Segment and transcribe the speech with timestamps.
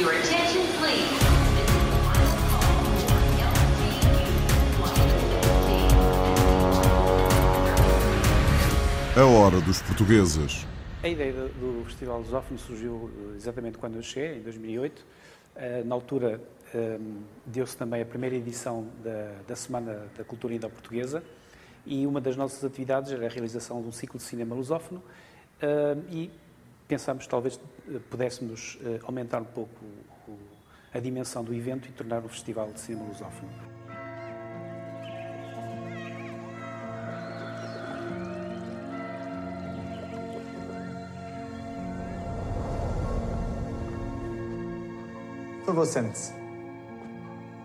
[0.00, 1.20] Your attention, please.
[9.14, 10.66] A hora dos portugueses.
[11.02, 15.04] A ideia do, Festival Lusófono surgiu eh, exatamente quando eu cheguei, em 2008.
[15.54, 16.40] Eh, na altura
[16.74, 16.98] eh,
[17.44, 21.22] deu-se também a primeira edição da, da Semana da Cultura Indo-Portuguesa
[21.84, 25.02] e uma das nossas atividades era a realização de um ciclo de cinema lusófono
[26.10, 26.30] e
[26.90, 27.60] pensámos talvez
[28.10, 29.78] pudéssemos aumentar um pouco
[30.92, 33.48] a dimensão do evento e tornar o Festival de Cinema Lusófono.
[45.60, 46.32] Por favor, sente-se.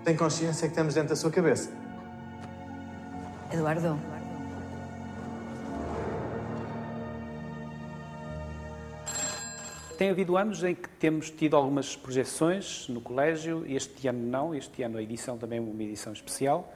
[0.04, 1.72] Tem consciência que estamos dentro da sua cabeça?
[3.52, 4.15] Eduardo.
[9.98, 14.84] Tem havido anos em que temos tido algumas projeções no colégio, este ano não, este
[14.84, 16.74] ano a edição também é uma edição especial.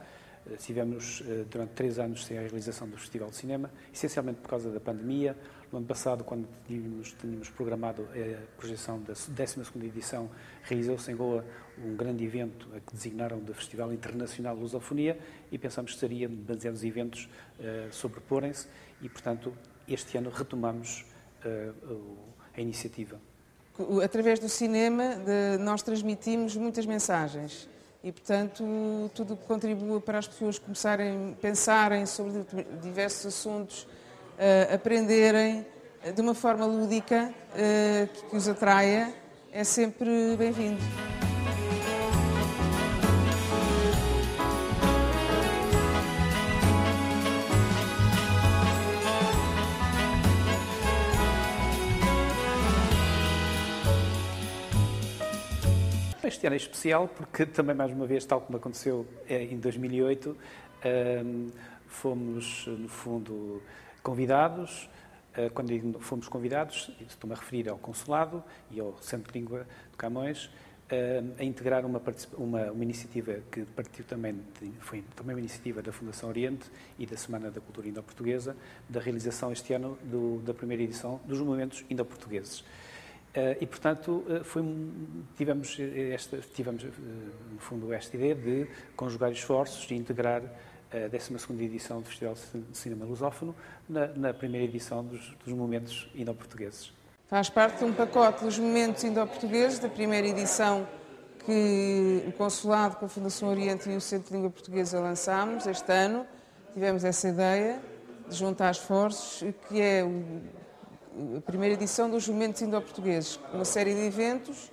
[0.50, 4.48] Eh, Tivemos eh, durante três anos sem a realização do Festival de Cinema, essencialmente por
[4.48, 5.36] causa da pandemia.
[5.70, 10.30] No ano passado, quando tínhamos, tínhamos programado a projeção da 12 edição,
[10.62, 11.44] realizou-se em Goa
[11.84, 15.18] um grande evento a que designaram de Festival Internacional de Lusofonia
[15.52, 18.66] e pensamos que seria demasiados eventos uh, sobreporem-se
[19.00, 19.52] e, portanto,
[19.86, 21.04] este ano retomamos
[21.44, 23.20] uh, a iniciativa.
[24.04, 27.68] Através do cinema, de, nós transmitimos muitas mensagens
[28.04, 32.44] e, portanto, tudo que contribua para as pessoas começarem a pensarem sobre
[32.82, 35.66] diversos assuntos, uh, aprenderem
[36.14, 39.12] de uma forma lúdica uh, que os atraia,
[39.52, 40.80] é sempre bem-vindo.
[56.30, 60.36] Este ano é especial porque também, mais uma vez, tal como aconteceu eh, em 2008,
[60.84, 61.48] ehm,
[61.88, 63.60] fomos, no fundo,
[64.00, 64.88] convidados.
[65.34, 69.96] Eh, quando fomos convidados, estou-me a referir ao Consulado e ao Centro de Língua de
[69.96, 70.48] Camões,
[70.88, 72.00] ehm, a integrar uma,
[72.34, 77.06] uma, uma, iniciativa que partiu também, de, foi também uma iniciativa da Fundação Oriente e
[77.06, 78.56] da Semana da Cultura Indo-Portuguesa,
[78.88, 82.62] da realização este ano do, da primeira edição dos Monumentos Indo-Portugueses.
[83.30, 84.62] Uh, e, portanto, uh, foi,
[85.36, 85.78] tivemos,
[86.12, 90.42] esta, tivemos, no fundo, esta ideia de conjugar esforços e integrar
[90.92, 93.54] a 12 edição do Festival de Cinema Lusófono
[93.88, 96.92] na, na primeira edição dos, dos Momentos Indo-Portugueses.
[97.28, 100.84] Faz parte de um pacote dos Momentos Indo-Portugueses, da primeira edição
[101.46, 105.92] que o Consulado com a Fundação Oriente e o Centro de Língua Portuguesa lançámos este
[105.92, 106.26] ano.
[106.74, 107.80] Tivemos essa ideia
[108.28, 110.04] de juntar esforços, que é
[111.36, 114.70] a primeira edição dos Momentos Indo-Portugueses, uma série de eventos,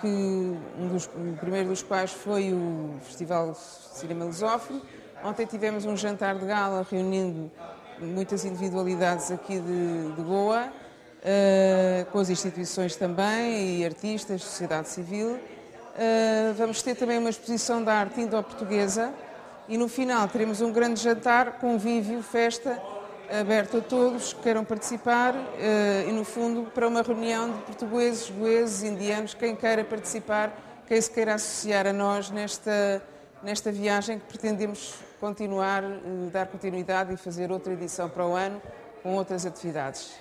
[0.00, 4.80] que um dos, o primeiro dos quais foi o Festival Cinema Lusófono.
[5.24, 7.50] Ontem tivemos um jantar de gala reunindo
[7.98, 15.34] muitas individualidades aqui de, de Goa, uh, com as instituições também, e artistas, sociedade civil.
[15.34, 19.12] Uh, vamos ter também uma exposição da arte indo-portuguesa
[19.68, 22.80] e no final teremos um grande jantar, convívio, festa
[23.40, 28.30] aberto a todos que queiram participar eh, e, no fundo, para uma reunião de portugueses,
[28.30, 30.52] goeses, indianos, quem queira participar,
[30.86, 33.02] quem se queira associar a nós nesta,
[33.42, 35.98] nesta viagem que pretendemos continuar, eh,
[36.30, 38.60] dar continuidade e fazer outra edição para o ano
[39.02, 40.12] com outras atividades.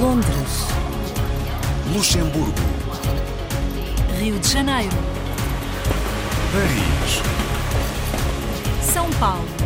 [0.00, 0.66] Londres.
[1.94, 2.52] Luxemburgo.
[4.18, 4.96] Rio de Janeiro.
[6.52, 7.22] Paris.
[8.92, 9.65] São Paulo.